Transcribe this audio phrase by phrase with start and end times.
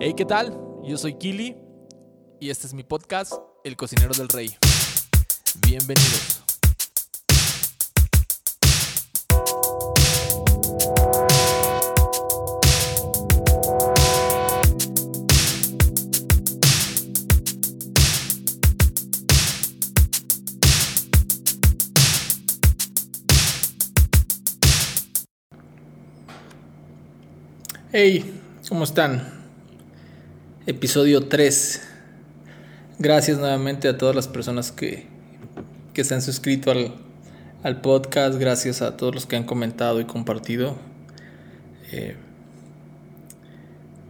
[0.00, 0.56] Hey, ¿qué tal?
[0.84, 1.56] Yo soy Kili
[2.38, 3.32] y este es mi podcast,
[3.64, 4.54] El Cocinero del Rey.
[5.66, 6.40] Bienvenidos.
[27.90, 29.37] Hey, ¿cómo están?
[30.68, 31.80] Episodio 3.
[32.98, 35.06] Gracias nuevamente a todas las personas que,
[35.94, 36.92] que se han suscrito al,
[37.62, 38.38] al, podcast.
[38.38, 40.76] Gracias a todos los que han comentado y compartido.
[41.90, 42.16] Eh,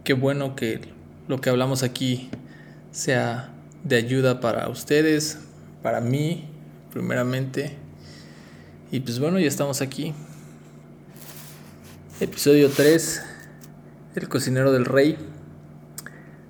[0.03, 0.81] qué bueno que
[1.29, 2.29] lo que hablamos aquí
[2.91, 3.53] sea
[3.85, 5.39] de ayuda para ustedes,
[5.81, 6.49] para mí,
[6.91, 7.77] primeramente.
[8.91, 10.13] Y pues bueno, ya estamos aquí.
[12.19, 13.21] Episodio 3
[14.15, 15.17] el cocinero del rey,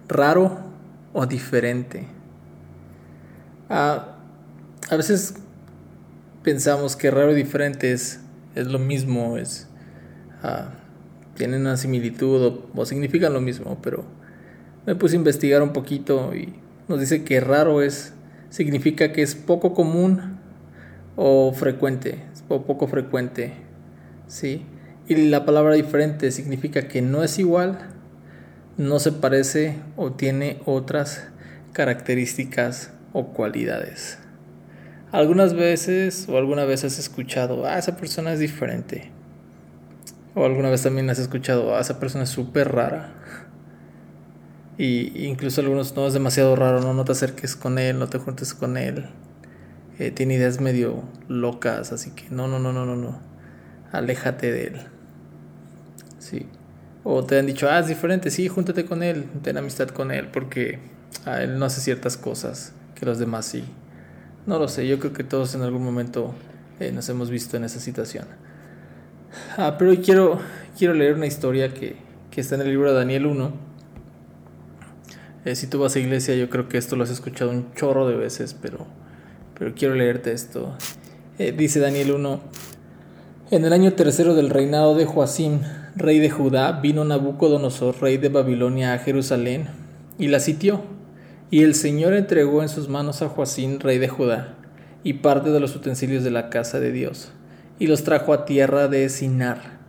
[0.10, 0.60] raro
[1.14, 2.08] o diferente.
[3.70, 4.18] Ah,
[4.90, 5.36] a veces
[6.44, 8.20] pensamos que raro y diferente es,
[8.56, 9.68] es lo mismo, es,
[10.42, 10.72] ah,
[11.36, 14.04] tienen una similitud o, o, significan lo mismo, pero
[14.86, 16.56] me puse a investigar un poquito y
[16.88, 18.14] nos dice que raro es,
[18.50, 20.40] significa que es poco común
[21.16, 23.54] o frecuente, o poco frecuente,
[24.28, 24.66] ¿sí?
[25.08, 27.99] Y la palabra diferente significa que no es igual,
[28.80, 31.28] no se parece o tiene otras
[31.74, 34.20] características o cualidades.
[35.12, 39.12] Algunas veces o alguna vez has escuchado, ah, esa persona es diferente.
[40.34, 43.12] O alguna vez también has escuchado, ah, esa persona es súper rara.
[44.78, 48.18] Y incluso algunos no es demasiado raro, no, no te acerques con él, no te
[48.18, 49.08] juntes con él.
[49.98, 53.20] Eh, tiene ideas medio locas, así que no, no, no, no, no, no.
[53.92, 54.82] Aléjate de él.
[56.20, 56.48] Sí.
[57.04, 60.28] O te han dicho, ah, es diferente, sí, júntate con él, ten amistad con él,
[60.28, 60.80] porque
[61.26, 63.64] él no hace ciertas cosas que los demás sí.
[64.46, 66.34] No lo sé, yo creo que todos en algún momento
[66.80, 68.26] eh, nos hemos visto en esa situación.
[69.58, 70.40] Ah, pero hoy quiero,
[70.78, 71.96] quiero leer una historia que,
[72.32, 73.54] que está en el libro de Daniel 1.
[75.46, 78.08] Eh, si tú vas a iglesia, yo creo que esto lo has escuchado un chorro
[78.08, 78.88] de veces, pero,
[79.58, 80.76] pero quiero leerte esto.
[81.38, 82.42] Eh, dice Daniel 1,
[83.52, 85.62] en el año tercero del reinado de Joacim,
[85.96, 89.68] rey de Judá, vino Nabucodonosor, rey de Babilonia, a Jerusalén
[90.18, 90.84] y la sitió.
[91.52, 94.56] Y el Señor entregó en sus manos a Joacim, rey de Judá,
[95.04, 97.32] y parte de los utensilios de la casa de Dios,
[97.80, 99.80] y los trajo a tierra de Sinar,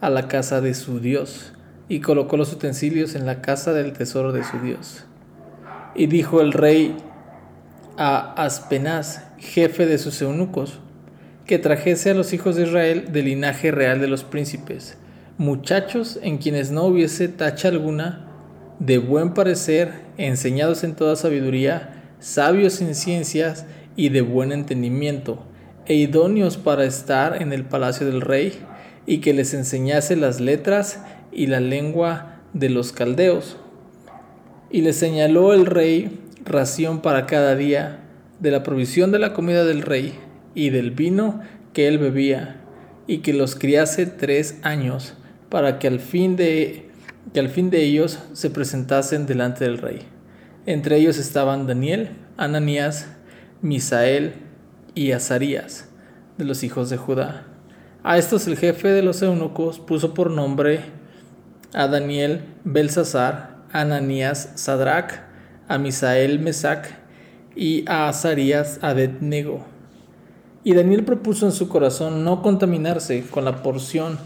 [0.00, 1.52] a la casa de su Dios,
[1.88, 5.04] y colocó los utensilios en la casa del tesoro de su Dios.
[5.94, 6.96] Y dijo el rey
[7.98, 10.78] a Aspenaz, jefe de sus eunucos,
[11.44, 14.96] que trajese a los hijos de Israel del linaje real de los príncipes,
[15.40, 18.26] muchachos en quienes no hubiese tacha alguna,
[18.78, 23.64] de buen parecer, enseñados en toda sabiduría, sabios en ciencias
[23.96, 25.42] y de buen entendimiento,
[25.86, 28.52] e idóneos para estar en el palacio del rey,
[29.06, 31.00] y que les enseñase las letras
[31.32, 33.56] y la lengua de los caldeos.
[34.70, 38.00] Y les señaló el rey ración para cada día
[38.40, 40.18] de la provisión de la comida del rey
[40.54, 41.40] y del vino
[41.72, 42.60] que él bebía,
[43.06, 45.14] y que los criase tres años,
[45.50, 46.90] para que al fin de
[47.34, 50.00] que al fin de ellos se presentasen delante del rey.
[50.66, 53.06] Entre ellos estaban Daniel, Ananías,
[53.62, 54.34] Misael
[54.94, 55.88] y Azarías,
[56.38, 57.46] de los hijos de Judá.
[58.02, 60.80] A estos el jefe de los eunucos puso por nombre
[61.74, 65.20] a Daniel Belsasar, Ananías Sadrach,
[65.68, 66.96] a Misael Mesac
[67.54, 69.64] y a Azarías Abednego.
[70.64, 74.18] Y Daniel propuso en su corazón no contaminarse con la porción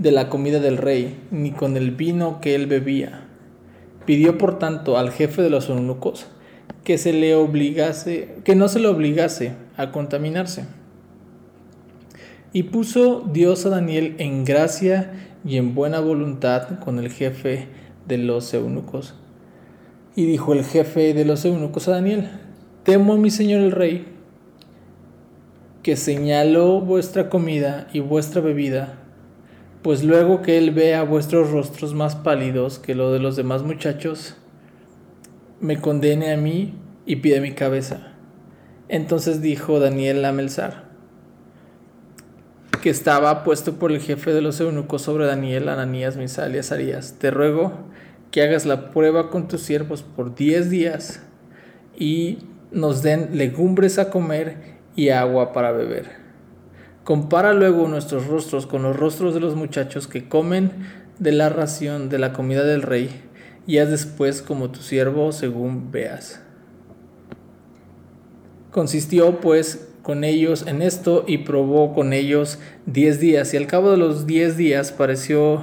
[0.00, 3.26] de la comida del rey, ni con el vino que él bebía.
[4.06, 6.26] Pidió por tanto al jefe de los eunucos
[6.84, 10.64] que se le obligase, que no se le obligase a contaminarse.
[12.54, 15.12] Y puso Dios a Daniel en gracia
[15.44, 17.68] y en buena voluntad con el jefe
[18.08, 19.14] de los eunucos.
[20.16, 22.30] Y dijo el jefe de los eunucos a Daniel,
[22.84, 24.06] temo a mi señor el rey,
[25.82, 28.99] que señaló vuestra comida y vuestra bebida
[29.82, 34.36] pues luego que él vea vuestros rostros más pálidos que lo de los demás muchachos,
[35.60, 36.74] me condene a mí
[37.06, 38.12] y pide mi cabeza.
[38.88, 40.34] Entonces dijo Daniel a
[42.82, 47.16] que estaba puesto por el jefe de los eunucos sobre Daniel, Ananías, Misal y Azarías,
[47.18, 47.72] te ruego
[48.30, 51.22] que hagas la prueba con tus siervos por diez días
[51.98, 52.38] y
[52.70, 56.19] nos den legumbres a comer y agua para beber
[57.04, 60.72] Compara luego nuestros rostros con los rostros de los muchachos que comen
[61.18, 63.10] de la ración de la comida del rey
[63.66, 66.42] y haz después como tu siervo según veas.
[68.70, 73.90] Consistió pues con ellos en esto y probó con ellos diez días y al cabo
[73.90, 75.62] de los diez días pareció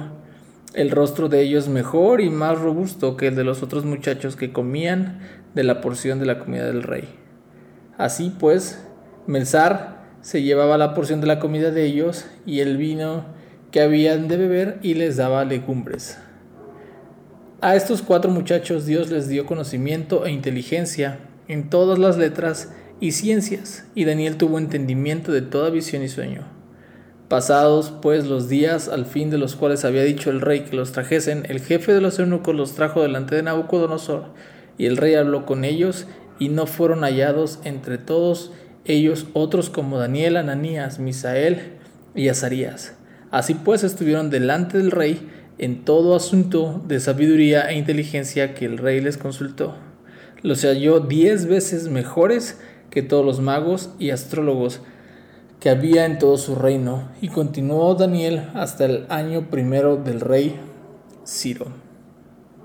[0.74, 4.52] el rostro de ellos mejor y más robusto que el de los otros muchachos que
[4.52, 5.20] comían
[5.54, 7.08] de la porción de la comida del rey.
[7.96, 8.84] Así pues,
[9.26, 13.24] Melzar se llevaba la porción de la comida de ellos y el vino
[13.70, 16.18] que habían de beber y les daba legumbres.
[17.60, 21.18] A estos cuatro muchachos Dios les dio conocimiento e inteligencia
[21.48, 26.42] en todas las letras y ciencias, y Daniel tuvo entendimiento de toda visión y sueño.
[27.28, 30.92] Pasados pues los días al fin de los cuales había dicho el rey que los
[30.92, 34.26] trajesen, el jefe de los eunucos los trajo delante de Nabucodonosor,
[34.78, 36.06] y el rey habló con ellos,
[36.38, 38.52] y no fueron hallados entre todos
[38.88, 41.78] ellos otros como Daniel, Ananías, Misael
[42.14, 42.96] y Azarías.
[43.30, 48.78] Así pues estuvieron delante del rey en todo asunto de sabiduría e inteligencia que el
[48.78, 49.76] rey les consultó.
[50.42, 52.58] Los halló diez veces mejores
[52.90, 54.80] que todos los magos y astrólogos
[55.60, 60.54] que había en todo su reino, y continuó Daniel hasta el año primero del rey
[61.26, 61.66] Ciro.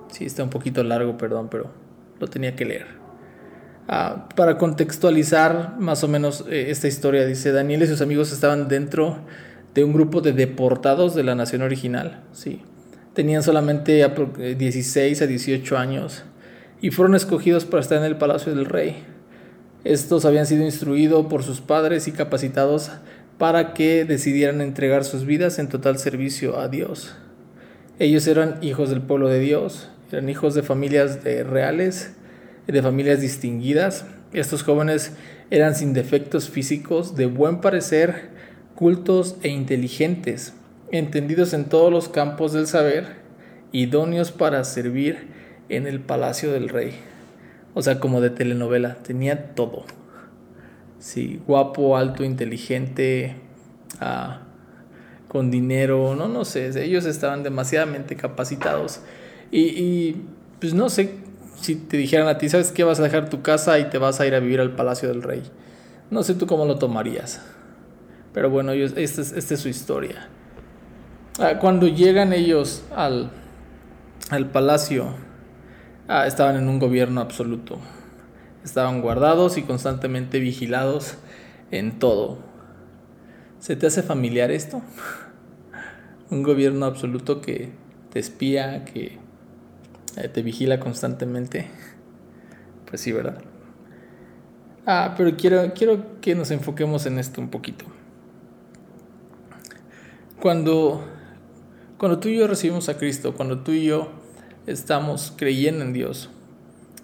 [0.10, 1.72] Sí, está un poquito largo, perdón, pero
[2.20, 3.03] lo tenía que leer.
[3.88, 8.70] Ah, para contextualizar más o menos eh, esta historia, dice Daniel y sus amigos estaban
[8.70, 9.18] dentro
[9.74, 12.24] de un grupo de deportados de la nación original.
[12.32, 12.62] Sí.
[13.14, 14.08] Tenían solamente
[14.58, 16.24] 16 a 18 años
[16.82, 19.04] y fueron escogidos para estar en el palacio del rey.
[19.84, 22.92] Estos habían sido instruidos por sus padres y capacitados
[23.38, 27.16] para que decidieran entregar sus vidas en total servicio a Dios.
[28.00, 32.14] Ellos eran hijos del pueblo de Dios, eran hijos de familias reales,
[32.68, 34.06] de familias distinguidas.
[34.32, 35.14] Estos jóvenes
[35.52, 38.30] eran sin defectos físicos, de buen parecer,
[38.76, 40.54] cultos e inteligentes,
[40.92, 43.22] entendidos en todos los campos del saber,
[43.72, 45.28] idóneos para servir
[45.70, 46.94] en el palacio del rey.
[47.74, 49.86] O sea, como de telenovela, tenía todo.
[51.00, 53.36] Sí, guapo, alto, inteligente,
[54.00, 54.42] ah,
[55.28, 59.02] con dinero, no, no sé, ellos estaban demasiadamente capacitados.
[59.52, 60.26] Y, y,
[60.60, 61.23] pues no sé
[61.64, 62.84] si te dijeran a ti, ¿sabes qué?
[62.84, 65.24] Vas a dejar tu casa y te vas a ir a vivir al Palacio del
[65.24, 65.44] Rey.
[66.12, 67.42] No sé tú cómo lo tomarías.
[68.34, 70.28] Pero bueno, ellos, esta, es, su historia.
[71.40, 73.32] Ah, cuando llegan ellos al,
[74.30, 75.16] al palacio,
[76.06, 77.80] Ah, estaban en un gobierno absoluto.
[78.66, 81.16] Estaban guardados y constantemente vigilados
[81.72, 82.40] en todo.
[83.60, 84.82] ¿Se te hace familiar esto?
[86.30, 87.72] un gobierno absoluto que
[88.12, 89.18] te espía, que
[90.14, 91.68] te vigila constantemente.
[92.88, 93.42] Pues sí, ¿verdad?
[94.86, 97.86] Ah, pero quiero, quiero que nos enfoquemos en esto un poquito.
[100.40, 101.04] Cuando,
[101.98, 104.12] cuando tú y yo recibimos a Cristo, cuando tú y yo
[104.68, 106.30] estamos creyendo en Dios.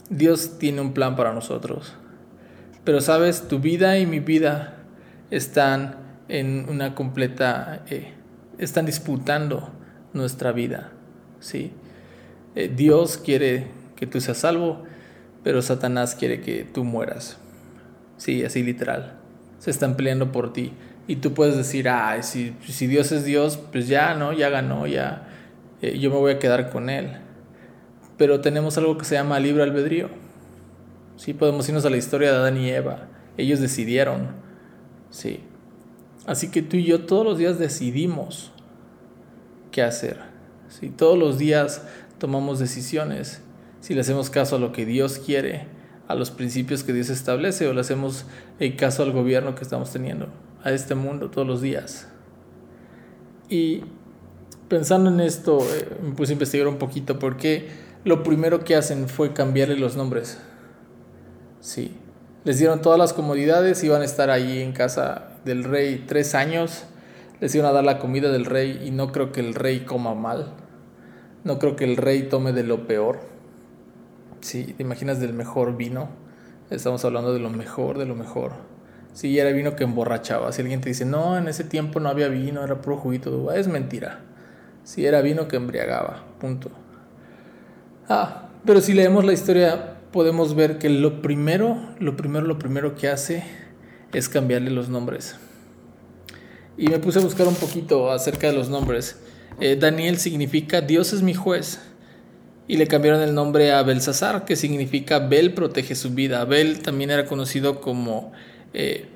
[0.10, 1.94] Dios tiene un plan para nosotros.
[2.84, 4.78] Pero sabes, tu vida y mi vida
[5.32, 5.96] están
[6.28, 7.84] en una completa...
[7.90, 8.14] Eh,
[8.58, 9.70] están disputando
[10.14, 10.92] nuestra vida.
[11.40, 11.72] ¿sí?
[12.56, 14.84] Eh, Dios quiere que tú seas salvo,
[15.44, 17.38] pero Satanás quiere que tú mueras.
[18.18, 19.18] Sí, así literal.
[19.60, 20.74] Se están peleando por ti.
[21.08, 24.34] Y tú puedes decir, ah, si, si Dios es Dios, pues ya, ¿no?
[24.34, 25.28] Ya ganó, ya.
[25.82, 27.18] Eh, yo me voy a quedar con Él
[28.20, 30.10] pero tenemos algo que se llama libre albedrío.
[31.16, 33.08] Sí, podemos irnos a la historia de Adán y Eva.
[33.38, 34.32] Ellos decidieron.
[35.10, 35.40] Sí.
[36.28, 38.52] Así que tú y yo todos los días decidimos
[39.72, 40.18] qué hacer.
[40.68, 41.88] Sí, todos los días
[42.20, 43.42] tomamos decisiones.
[43.82, 45.68] Si le hacemos caso a lo que Dios quiere,
[46.08, 48.26] a los principios que Dios establece, o le hacemos
[48.60, 50.28] el caso al gobierno que estamos teniendo,
[50.64, 52.08] a este mundo todos los días.
[53.50, 53.84] Y
[54.68, 57.70] pensando en esto, eh, me puse a investigar un poquito por qué
[58.04, 60.40] lo primero que hacen fue cambiarle los nombres.
[61.60, 61.96] Sí.
[62.46, 66.86] Les dieron todas las comodidades, iban a estar ahí en casa del rey tres años,
[67.42, 70.16] les iban a dar la comida del rey y no creo que el rey coma
[70.16, 70.54] mal,
[71.44, 73.20] no creo que el rey tome de lo peor.
[74.42, 76.10] Sí, te imaginas del mejor vino,
[76.70, 78.54] estamos hablando de lo mejor, de lo mejor.
[79.14, 80.52] Sí, era vino que emborrachaba.
[80.52, 83.68] Si alguien te dice, no, en ese tiempo no había vino, era puro juguito, es
[83.68, 84.22] mentira.
[84.84, 86.72] Sí, era vino que embriagaba, punto.
[88.08, 92.96] Ah, pero si leemos la historia podemos ver que lo primero, lo primero, lo primero
[92.96, 93.44] que hace
[94.14, 95.36] es cambiarle los nombres.
[96.78, 99.20] Y me puse a buscar un poquito acerca de los nombres.
[99.60, 101.80] Eh, Daniel significa Dios es mi juez.
[102.68, 106.46] Y le cambiaron el nombre a Belsasar, que significa Bel protege su vida.
[106.46, 108.32] Bel también era conocido como
[108.74, 109.08] eh,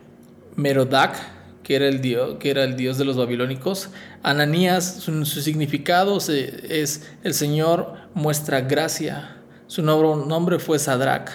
[1.63, 3.89] que era el dios, que era el dios de los babilónicos.
[4.21, 9.37] Ananías, su, significado es el Señor muestra gracia.
[9.67, 11.29] Su nombre fue Sadrach.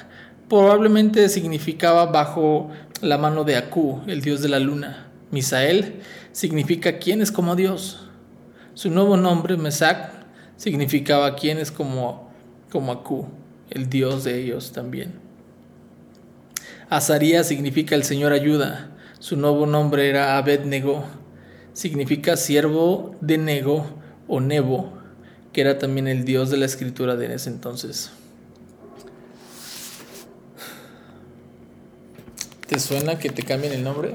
[0.49, 5.09] Probablemente significaba bajo la mano de Aku, el dios de la luna.
[5.31, 6.01] Misael
[6.33, 8.08] significa quién es como Dios.
[8.79, 10.09] Su nuevo nombre, Mesac,
[10.57, 12.31] significaba quién es como,
[12.71, 13.27] como Aku,
[13.71, 15.15] el dios de ellos también.
[16.89, 18.97] Azaría significa el Señor ayuda.
[19.19, 21.03] Su nuevo nombre era Abednego.
[21.73, 23.85] Significa siervo de Nego
[24.29, 24.93] o Nebo,
[25.53, 28.13] que era también el dios de la escritura de ese entonces.
[32.69, 34.15] ¿Te suena que te cambien el nombre?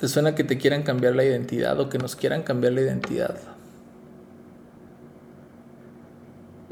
[0.00, 3.36] ¿Te suena que te quieran cambiar la identidad o que nos quieran cambiar la identidad?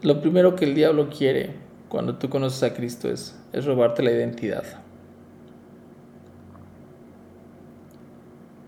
[0.02, 1.54] Lo primero que el diablo quiere
[1.88, 4.62] cuando tú conoces a Cristo es, es robarte la identidad.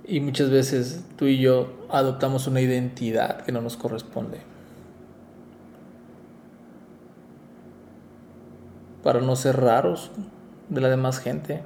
[0.04, 4.38] Y muchas veces tú y yo adoptamos una identidad que no nos corresponde.
[9.04, 10.10] Para no ser raros
[10.68, 11.60] de la demás gente.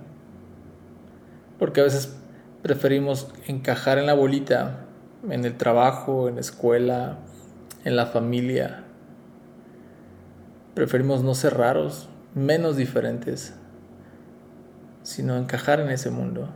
[1.59, 2.22] Porque a veces
[2.63, 4.87] preferimos encajar en la bolita,
[5.29, 7.19] en el trabajo, en la escuela,
[7.85, 8.85] en la familia.
[10.75, 13.55] Preferimos no ser raros, menos diferentes,
[15.03, 16.49] sino encajar en ese mundo.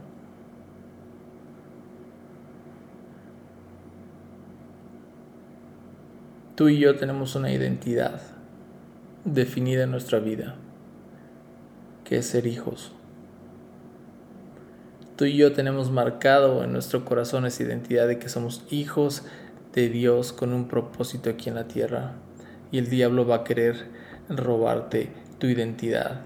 [6.55, 8.23] Tú y yo tenemos una identidad
[9.25, 10.55] definida en nuestra vida,
[12.05, 12.93] que es ser hijos.
[15.17, 19.23] Tú y yo tenemos marcado en nuestro corazón esa identidad de que somos hijos
[19.73, 22.13] de Dios con un propósito aquí en la tierra.
[22.71, 23.87] Y el diablo va a querer
[24.29, 25.09] robarte
[25.39, 26.21] tu identidad.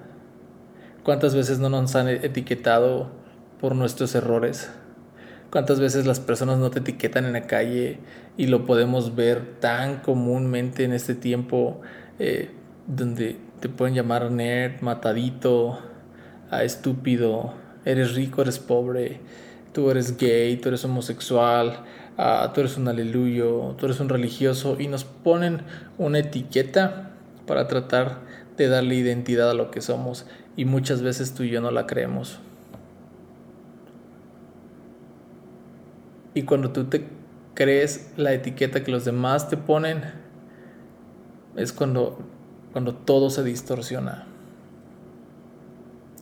[1.04, 3.10] ¿Cuántas veces no nos han etiquetado
[3.60, 4.70] por nuestros errores?
[5.52, 8.00] ¿Cuántas veces las personas no te etiquetan en la calle
[8.36, 11.80] y lo podemos ver tan comúnmente en este tiempo
[12.18, 12.50] eh,
[12.88, 15.78] donde te pueden llamar nerd, matadito,
[16.50, 19.20] a estúpido, eres rico, eres pobre,
[19.72, 21.84] tú eres gay, tú eres homosexual,
[22.16, 25.62] ah, tú eres un aleluyo, tú eres un religioso y nos ponen
[25.98, 27.10] una etiqueta
[27.46, 28.20] para tratar
[28.56, 31.86] de darle identidad a lo que somos y muchas veces tú y yo no la
[31.86, 32.38] creemos.
[36.34, 37.06] Y cuando tú te
[37.54, 40.02] crees la etiqueta que los demás te ponen,
[41.56, 42.20] es cuando,
[42.72, 44.29] cuando todo se distorsiona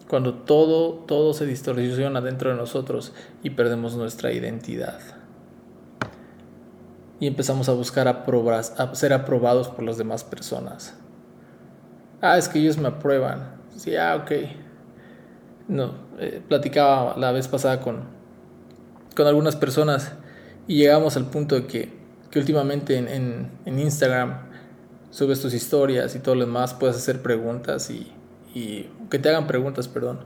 [0.08, 3.12] cuando todo, todo se distorsiona dentro de nosotros
[3.42, 4.98] y perdemos nuestra identidad.
[7.20, 10.94] Y empezamos a buscar a ser aprobados por las demás personas.
[12.22, 13.56] Ah, es que ellos me aprueban.
[13.76, 14.32] Sí, ah, ok.
[15.68, 18.04] No, eh, platicaba la vez pasada con,
[19.14, 20.12] con algunas personas
[20.66, 21.92] y llegamos al punto de que,
[22.30, 24.48] que últimamente en, en, en Instagram
[25.10, 28.12] subes tus historias y todo lo demás, puedes hacer preguntas y
[28.58, 30.20] y que te hagan preguntas, perdón.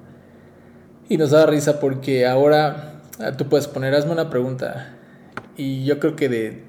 [1.09, 4.95] Y nos da risa porque ahora ah, tú puedes poner, hazme una pregunta.
[5.57, 6.62] Y yo creo que de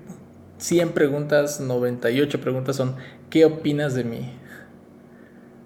[0.57, 2.95] 100 preguntas, 98 preguntas son,
[3.29, 4.33] ¿qué opinas de mí?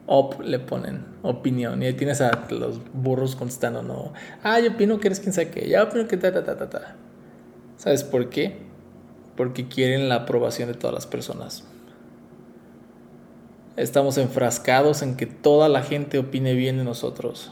[0.06, 1.82] Op le ponen, opinión.
[1.82, 4.13] Y ahí tienes a los burros contestando, ¿no?
[4.44, 5.68] Ah, yo opino que eres quien sabe qué.
[5.68, 6.96] Ya opino que ta, ta, ta, ta, ta.
[7.77, 8.58] ¿Sabes por qué?
[9.36, 11.63] Porque quieren la aprobación de todas las personas.
[13.77, 17.51] Estamos enfrascados en que toda la gente opine bien de nosotros.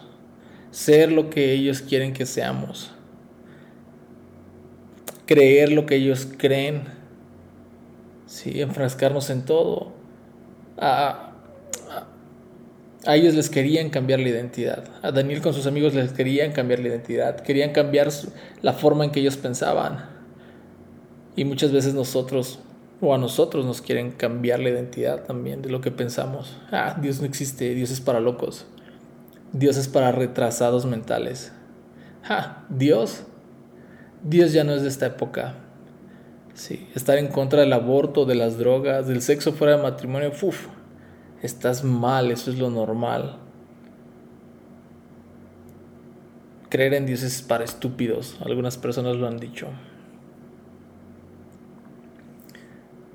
[0.72, 2.92] Ser lo que ellos quieren que seamos.
[5.28, 6.86] Creer lo que ellos creen.
[8.26, 9.94] Sí, enfrascarnos en todo.
[10.80, 11.32] A,
[13.06, 14.84] a, ellos les querían cambiar la identidad.
[15.04, 17.40] A Daniel con sus amigos les querían cambiar la identidad.
[17.42, 18.10] Querían cambiar
[18.64, 20.10] la forma en que ellos pensaban.
[21.36, 22.60] Y muchas veces nosotros
[23.02, 26.58] o a nosotros nos quieren cambiar la identidad también de lo que pensamos.
[26.72, 28.66] Ah, Dios no existe, Dios es para locos.
[29.52, 31.52] Dios es para retrasados mentales.
[32.28, 33.24] Ah, Dios.
[34.24, 35.56] Dios ya no es de esta época.
[36.54, 40.68] Sí, estar en contra del aborto, de las drogas, del sexo fuera de matrimonio, uf,
[41.42, 43.40] estás mal, eso es lo normal.
[46.70, 49.68] Creer en Dios es para estúpidos, algunas personas lo han dicho.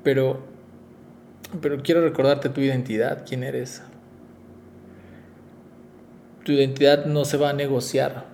[0.03, 0.41] Pero,
[1.61, 3.83] pero quiero recordarte tu identidad, quién eres.
[6.45, 8.27] Tu identidad no se va a negociar.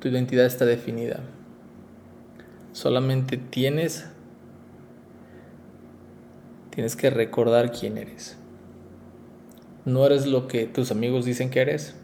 [0.00, 1.20] Tu identidad está definida.
[2.72, 4.06] Solamente tienes
[6.78, 8.36] tienes que recordar quién eres.
[9.84, 11.96] No eres lo que tus amigos dicen que eres.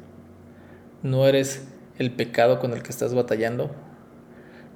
[1.05, 3.71] No eres el pecado con el que estás batallando.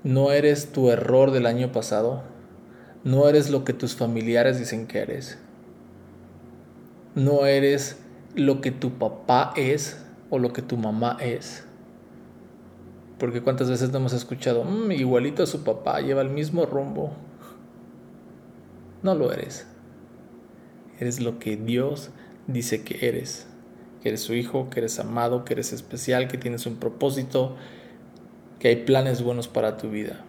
[0.04, 2.22] No eres tu error del año pasado.
[3.04, 5.38] No eres lo que tus familiares dicen que eres.
[7.14, 7.98] No eres
[8.34, 9.98] lo que tu papá es
[10.30, 11.64] o lo que tu mamá es.
[13.18, 17.12] Porque cuántas veces no hemos escuchado, mm, igualito a su papá, lleva el mismo rumbo.
[19.02, 19.66] No lo eres.
[21.00, 22.10] Eres lo que Dios
[22.46, 23.46] dice que eres.
[24.02, 27.56] Que eres su hijo, que eres amado, que eres especial, que tienes un propósito,
[28.58, 30.24] que hay planes buenos para tu vida.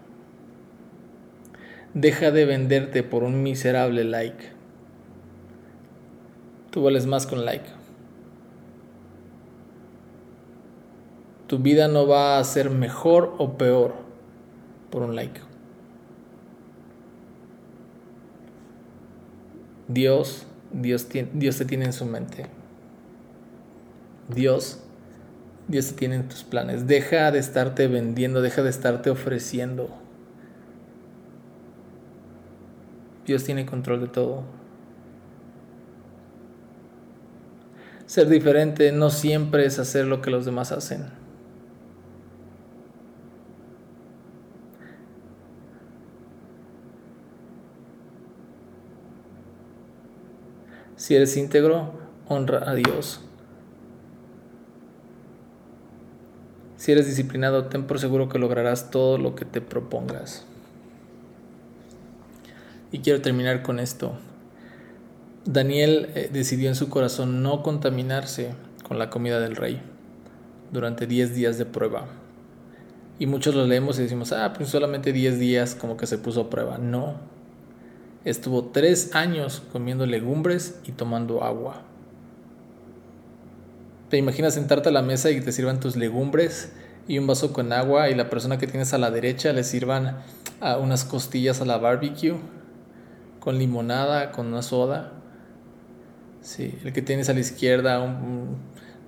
[1.94, 4.52] Deja de venderte por un miserable like.
[6.72, 7.66] Tú vales más con like.
[11.48, 13.96] Tu vida no va a ser mejor o peor
[14.92, 15.42] por un like.
[19.88, 22.46] Dios, Dios, Dios te tiene en su mente.
[24.28, 24.80] Dios,
[25.68, 26.86] Dios te tiene en tus planes.
[26.86, 29.90] Deja de estarte vendiendo, deja de estarte ofreciendo.
[33.30, 34.42] Dios tiene control de todo.
[38.08, 41.06] Ser diferente no siempre es hacer lo que los demás hacen.
[50.96, 51.92] Si eres íntegro,
[52.28, 53.22] honra a Dios.
[56.78, 60.49] Si eres disciplinado, ten por seguro que lograrás todo lo que te propongas.
[62.92, 64.14] Y quiero terminar con esto.
[65.46, 68.54] Daniel eh, decidió en su corazón no contaminarse
[68.88, 69.82] con la comida del rey
[70.72, 72.08] durante 10 días de prueba.
[73.20, 76.42] Y muchos lo leemos y decimos, ah, pues solamente 10 días como que se puso
[76.42, 76.78] a prueba.
[76.78, 77.16] No,
[78.26, 81.84] Estuvo tres años comiendo legumbres y tomando agua.
[84.10, 86.74] ¿Te imaginas sentarte a la mesa y te sirvan tus legumbres
[87.08, 90.18] y un vaso con agua y la persona que tienes a la derecha le sirvan
[90.60, 92.36] a unas costillas a la barbecue
[93.40, 95.14] con limonada, con una soda?
[96.42, 98.58] Sí, el que tienes a la izquierda un,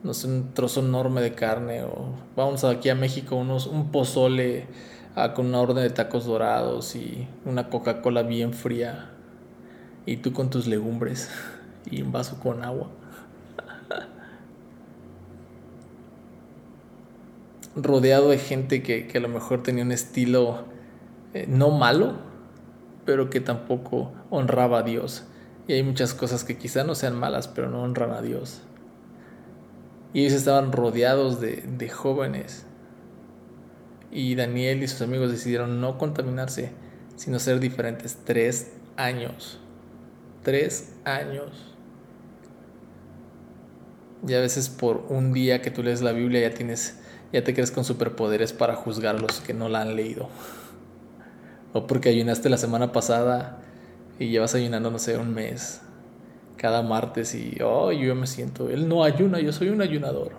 [0.03, 4.67] no sé, un trozo enorme de carne o vamos aquí a México unos, un pozole
[5.13, 9.10] Ah, con una orden de tacos dorados y una Coca-Cola bien fría.
[10.05, 11.29] Y tú con tus legumbres
[11.91, 12.89] y un vaso con agua.
[17.75, 20.63] Rodeado de gente que, a lo mejor tenía un estilo
[21.34, 22.13] eh, no malo,
[23.05, 25.25] pero que tampoco honraba a Dios.
[25.67, 28.61] Y hay muchas cosas que quizá no sean malas, pero no honran a Dios.
[30.13, 32.65] Y ellos estaban rodeados de, de jóvenes
[34.11, 36.71] y Daniel y sus amigos decidieron no contaminarse,
[37.15, 38.17] sino ser diferentes.
[38.25, 39.59] Tres años.
[40.43, 41.49] Tres años.
[44.27, 46.99] Y a veces por un día que tú lees la Biblia ya tienes,
[47.31, 50.29] ya te crees con superpoderes para juzgar a los que no la han leído.
[51.73, 53.60] O porque ayunaste la semana pasada
[54.19, 55.81] y llevas ayunando, no sé, un mes.
[56.57, 60.34] Cada martes y, oh, yo me siento, él no ayuna, yo soy un ayunador.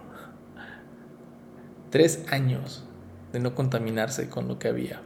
[1.91, 2.85] Tres años
[3.33, 5.01] de no contaminarse con lo que había.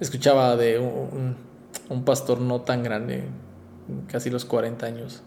[0.00, 1.36] Escuchaba de un,
[2.04, 3.24] pastor no tan grande,
[4.08, 5.22] casi los 40 años,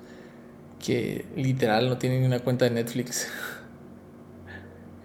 [0.83, 3.27] que literal no tiene ni una cuenta de Netflix.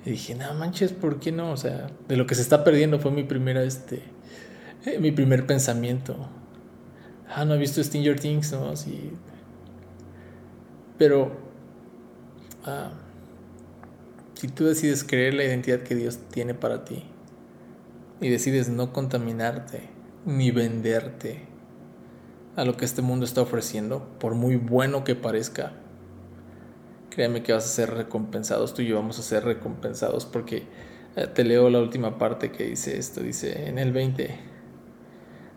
[0.04, 1.52] Y dije, no manches, ¿por qué no?
[1.52, 4.02] O sea, de lo que se está perdiendo fue mi primera, este,
[4.84, 6.28] eh, mi primer pensamiento.
[7.28, 8.68] Ah, no he visto Stranger Things, ¿no?
[8.68, 9.12] Así.
[10.98, 11.32] Pero,
[12.64, 12.92] ah,
[14.34, 17.04] si tú decides creer la identidad que Dios tiene para ti
[18.20, 19.88] y decides no contaminarte
[20.26, 21.46] ni venderte
[22.56, 25.72] a lo que este mundo está ofreciendo, por muy bueno que parezca,
[27.14, 30.64] créeme que vas a ser recompensados, tú y yo vamos a ser recompensados porque
[31.14, 34.36] eh, te leo la última parte que dice esto, dice en el 20.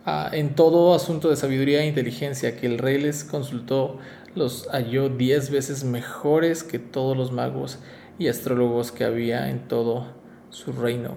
[0.06, 3.98] Ah, en todo asunto de sabiduría e inteligencia que el rey les consultó,
[4.36, 7.80] los halló diez veces mejores que todos los magos
[8.20, 10.13] y astrólogos que había en todo
[10.50, 11.15] su reino.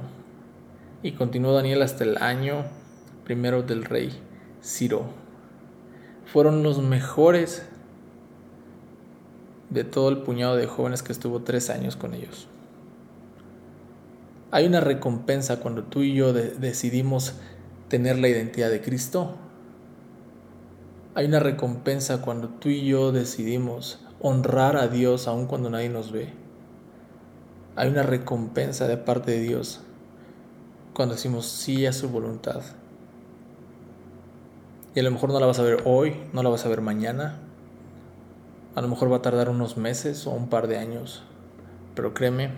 [1.02, 2.64] Y continuó Daniel hasta el año
[3.24, 4.10] primero del rey
[4.62, 5.04] Ciro.
[6.24, 7.69] Fueron los mejores
[9.70, 12.48] de todo el puñado de jóvenes que estuvo tres años con ellos.
[14.50, 17.34] Hay una recompensa cuando tú y yo decidimos
[17.88, 19.36] tener la identidad de Cristo.
[21.14, 26.12] Hay una recompensa cuando tú y yo decidimos honrar a Dios aun cuando nadie nos
[26.12, 26.40] ve
[27.80, 29.80] hay una recompensa de parte de Dios
[30.92, 32.60] cuando decimos sí a su voluntad.
[34.94, 36.82] Y a lo mejor no la vas a ver hoy, no la vas a ver
[36.82, 37.38] mañana.
[38.74, 41.22] A lo mejor va a tardar unos meses o un par de años.
[41.94, 42.50] Pero créeme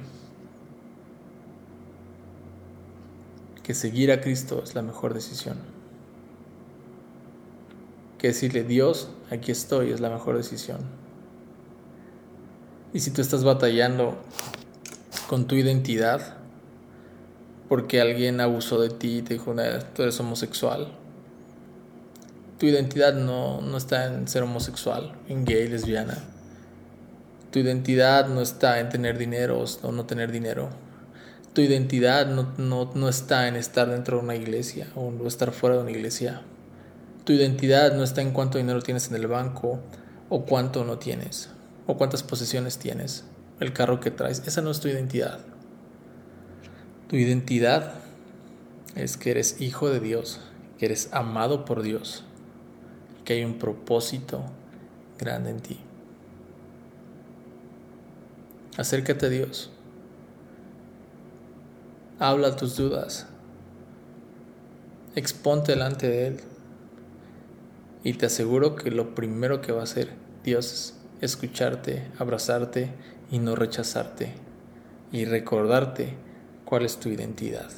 [3.62, 5.56] que seguir a Cristo es la mejor decisión.
[8.18, 10.80] Que decirle, Dios, aquí estoy, es la mejor decisión.
[12.92, 14.16] Y si tú estás batallando
[15.28, 16.36] con tu identidad,
[17.68, 19.54] porque alguien abusó de ti y te dijo,
[19.94, 20.92] tú eres homosexual,
[22.62, 26.16] tu identidad no, no está en ser homosexual, en gay, lesbiana.
[27.50, 30.70] Tu identidad no está en tener dinero o no tener dinero.
[31.54, 32.52] Tu identidad no,
[32.94, 36.42] no, está en estar dentro de una iglesia o estar fuera de una iglesia.
[37.24, 39.80] Tu identidad no está en cuánto dinero tienes en el banco
[40.28, 41.50] o cuánto no tienes
[41.88, 43.24] o cuántas posesiones tienes,
[43.58, 44.40] el carro que traes.
[44.46, 45.40] Esa no es tu identidad.
[47.08, 47.94] Tu identidad
[48.94, 50.38] es que eres hijo de Dios,
[50.78, 52.22] que eres amado por Dios
[53.24, 54.42] que hay un propósito
[55.18, 55.78] grande en ti.
[58.76, 59.70] Acércate a Dios.
[62.18, 63.26] Habla tus dudas.
[65.14, 66.40] Exponte delante de Él.
[68.04, 70.10] Y te aseguro que lo primero que va a hacer
[70.42, 72.90] Dios es escucharte, abrazarte
[73.30, 74.32] y no rechazarte.
[75.12, 76.14] Y recordarte
[76.64, 77.70] cuál es tu identidad.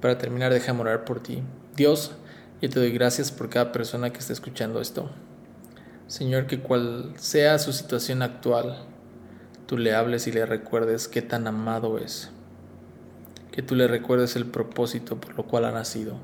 [0.00, 1.42] Para terminar, déjame orar por ti.
[1.76, 2.12] Dios,
[2.62, 5.10] yo te doy gracias por cada persona que está escuchando esto.
[6.06, 8.84] Señor, que cual sea su situación actual,
[9.66, 12.30] tú le hables y le recuerdes qué tan amado es.
[13.50, 16.16] Que tú le recuerdes el propósito por lo cual ha nacido.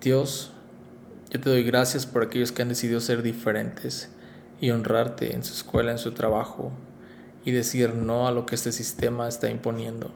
[0.00, 0.52] Dios,
[1.30, 4.08] yo te doy gracias por aquellos que han decidido ser diferentes
[4.58, 6.72] y honrarte en su escuela, en su trabajo
[7.44, 10.10] y decir no a lo que este sistema está imponiendo.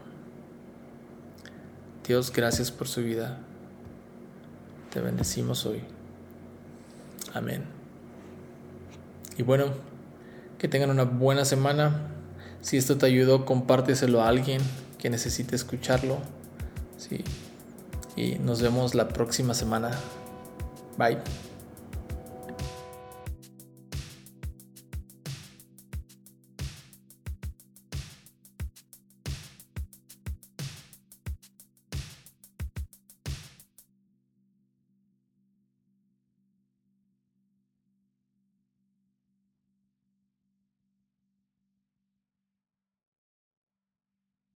[2.07, 3.41] Dios, gracias por su vida.
[4.97, 5.83] Te bendecimos hoy.
[7.35, 7.65] Amén.
[9.37, 9.67] Y bueno,
[10.57, 12.09] que tengan una buena semana.
[12.63, 14.63] Si esto te ayudó, compárteselo a alguien
[14.97, 16.17] que necesite escucharlo.
[16.97, 17.25] Sí.
[18.17, 19.91] Y nos vemos la próxima semana.
[20.97, 21.19] Bye.